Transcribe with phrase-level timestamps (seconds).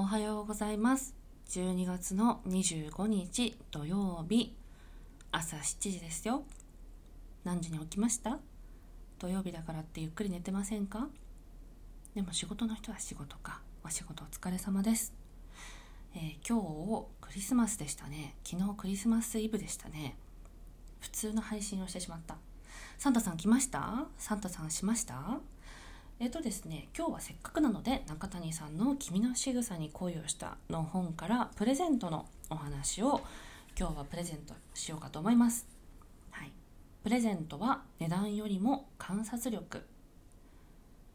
[0.00, 1.14] おはようございます。
[1.50, 4.56] 12月の25日土曜日。
[5.30, 6.44] 朝7時ですよ。
[7.44, 8.38] 何時に起きました？
[9.18, 11.08] 土曜日だからってゆっくり寝てませんか？
[12.14, 13.60] でも仕事の人は仕事か。
[13.84, 15.12] お仕事お疲れ様です。
[16.14, 16.62] えー、今
[17.02, 18.36] 日クリスマスでしたね。
[18.42, 20.16] 昨日クリスマスイブでしたね。
[21.00, 22.38] 普通の配信をしてしまった。
[22.96, 24.06] サンタさん来ました？
[24.16, 25.40] サンタさんしました？
[26.22, 33.22] えっ、とですね今日はせっかくなので中谷さんの「君の仕草に恋をした」の本からプレゼントのお話を
[33.78, 35.66] 今日はプレゼントしようかと思います、
[36.30, 36.52] はい、
[37.02, 39.86] プレゼントは値段よりも観察力。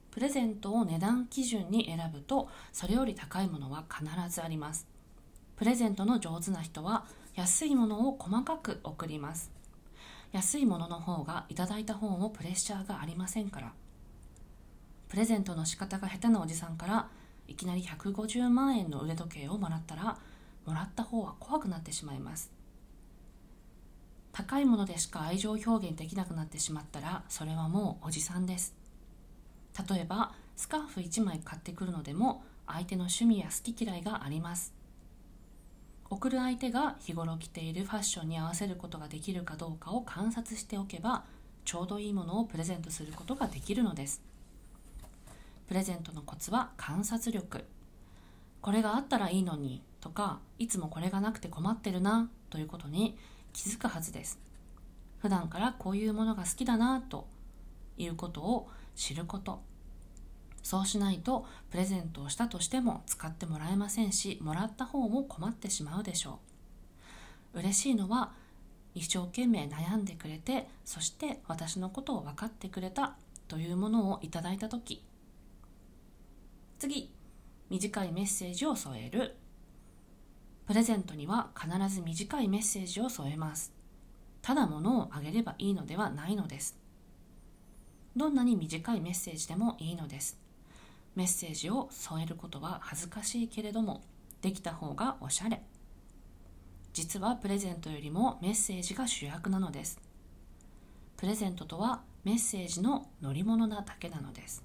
[0.10, 4.88] プレゼントを値段基準に選ぶとそれより高いものは必ずあります。
[5.55, 9.52] プレゼントの上手な人は安いものを細かく送ります。
[10.32, 13.72] 安いものの方がいただいた方もプレッシャーがありませんから。
[15.08, 17.09] プレゼントの仕方が下手なおじさんから
[17.48, 20.18] いきなり150万円の腕時計をもらったら
[20.66, 22.52] もらった方は怖くなってしまいます。
[24.32, 28.76] 高いものでしか愛情表現できなくなってしまったらそれはもうおじさんです。
[29.90, 34.74] 例えばスカーフ1枚買ってくるのでも相手の趣味や好き嫌いがあります。
[36.10, 41.24] 送る相手が日頃着ているファッションに合わせることができるかどうかを観察しておけば
[41.63, 44.21] ちょうどいいものをプレゼントすることができるのです。
[45.68, 47.66] プレゼントのコツは観察力。
[48.62, 53.18] これがあったらいいのにとかいつもこれがなくて困ってるなということに
[53.54, 54.40] 気づくはずです。
[55.20, 57.27] 普段からこういうものが好きだなと
[57.98, 59.62] いうことを知ること。
[60.62, 66.40] そうしないとプレゼントをしたとしても使ってもらえませんしもらった方も困ってしまうでしょ
[67.53, 67.59] う。
[67.59, 68.34] 嬉しいのは
[68.96, 73.16] 一生懸命悩んでくれてそして私のことを分かってくれた
[73.47, 75.03] というものをいただいた時。
[76.78, 77.12] 次
[77.69, 79.35] 短いメッセージを添える。
[80.68, 83.73] プレゼントには必ず短いメッセージを添えます。
[84.41, 86.78] ただ物をあげればいいのではないのです。
[88.16, 90.38] どんなに短いメッセージでもいいのです。
[91.16, 94.03] メッセージを添えることは恥ずかしいけれども
[94.41, 95.62] できた方がおしゃれ。
[96.94, 100.00] 実はプレゼントよりもメッセージが主役なのです。
[101.18, 104.64] プレゼントとはメッセージの乗り物なだけなのです。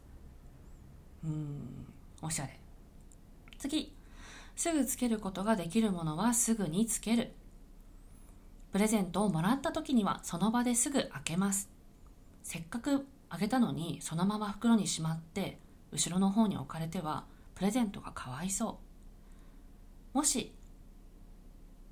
[1.24, 1.86] うん。
[2.22, 2.58] おしゃれ。
[3.58, 3.94] 次。
[4.56, 7.32] すぐつけることができるものはすぐにつける。
[8.72, 11.70] プレゼントをもらった時にはその場ですぐ開けます。
[12.42, 15.58] せっかくあげたのにそのまま袋にしまって
[15.92, 18.78] 後ろの方に置かれてはプレゼントがかわいそ
[20.14, 20.16] う。
[20.16, 20.52] もし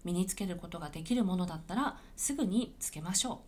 [0.04, 3.42] 身につけることができるものだったらすぐにつけましょ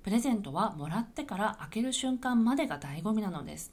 [0.00, 0.04] う。
[0.04, 3.72] プレゼントはもらってから開ける瞬間までが醍醐味なのです。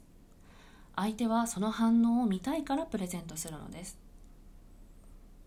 [1.00, 3.98] 相手はその反応を見たいからプレゼントするのです。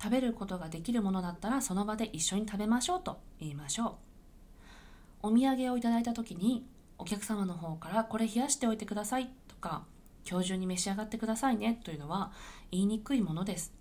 [0.01, 5.27] 食べることができるものだったらその場で一緒に食べましょうと言いましょう。
[5.27, 6.65] お土産をいただいた時に
[6.97, 9.85] お客様の方からこれ冷やしておいてくださいとか
[10.27, 12.31] 今日中に召し上がってくださいねというのは
[12.71, 13.73] 言いにくいものです。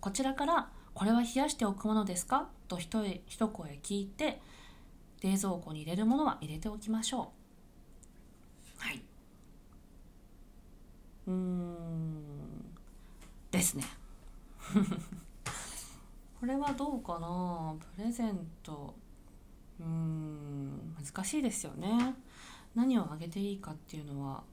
[0.00, 4.40] こちらからこれは冷やしておくものですかと一一声聞いて
[5.22, 7.32] 冷蔵庫に入れるものは入れておきましょ
[8.78, 8.82] う。
[8.82, 9.09] はい。
[11.26, 12.24] うん。
[13.50, 13.84] ですね。
[16.40, 17.74] これはどうかな？
[17.96, 18.94] プレゼント。
[19.80, 22.14] うん難しいですよね。
[22.74, 24.44] 何をあげていいかっていうのは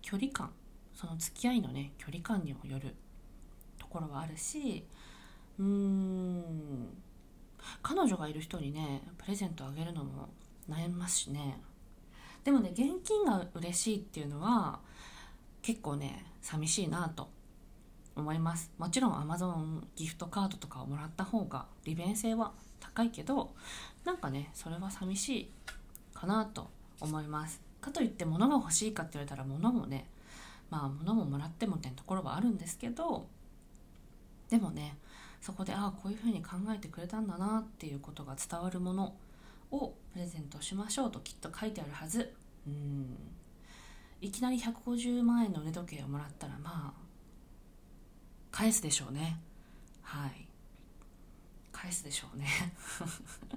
[0.00, 0.50] 距離感。
[0.94, 2.94] その付き合いのね距離感にもよる
[3.78, 4.84] ところはあるし
[5.58, 6.88] うーん
[7.82, 10.28] 彼女がいる人にねプレゼントあげるのも
[10.68, 11.60] 悩みますしね。
[12.44, 14.80] でもね現金が嬉しいっていうのは
[15.62, 17.30] 結構ね寂しいなと
[18.14, 18.70] 思います。
[18.78, 23.54] もちろん Amazon ギフトカードとかをもらった方が利便性は高いけど
[24.04, 25.50] なんかねそれは寂しい
[26.12, 26.68] かなと
[27.00, 27.60] 思います。
[27.80, 30.06] かといって物が欲しいかって言われたら物もね
[30.70, 33.26] まあ物ももらってもってところはあるんですけど
[34.48, 34.96] でもね
[35.40, 39.16] そこでああこういうふうに考えてくれたんだなっていうことが伝わるもの
[39.72, 42.32] をプレゼントしましょうときっと書いてあるはず。
[42.66, 43.16] うん。
[44.22, 47.02] いきなり150万円の腕時計をもらったらまあ
[48.52, 49.40] 返すでしょうね。
[50.02, 50.46] はい。
[51.72, 52.46] 返すでしょうね。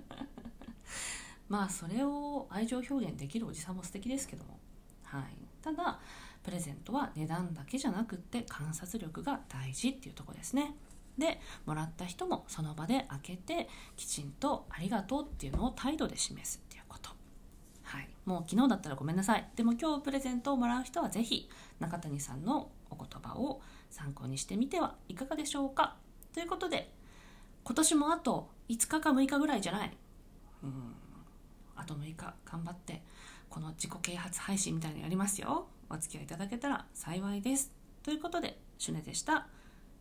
[1.47, 4.59] まあそれを愛情表現できるおじさんも素敵ですけども、
[5.03, 5.99] はい、ただ
[6.41, 10.75] プレゼントは値段だけじゃなくって観察力が大事っていうとこですね。
[11.19, 16.64] でもらった人もその場で開けてきちんと「ありがとう」っていうのを態度で示す。
[17.95, 19.47] はい、もう昨日だったらごめんなさい。
[19.55, 21.49] でも今日プレゼントをもらう人はぜひ
[21.79, 25.95] 中谷さんのお言葉を参考にしてみてはいかがでしょうか。
[26.33, 26.91] ということで
[27.63, 29.97] 今年もあと5日か6日ぐらいじゃない。
[30.63, 30.93] うん。
[31.77, 33.01] あと6日頑張って
[33.49, 35.67] この自己啓発配信みたいにやりますよ。
[35.89, 37.71] お付き合いいただけたら幸いです。
[38.03, 39.47] ということでシュネでした。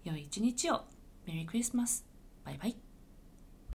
[0.02, 0.82] 良い一日を。
[1.26, 2.04] メリークリスマス。
[2.44, 2.93] バイバイ。